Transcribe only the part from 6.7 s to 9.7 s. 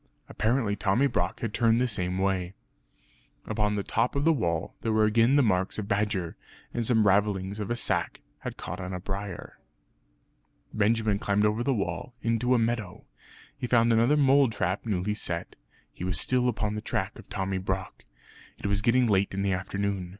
and some ravellings of a sack had caught on a briar.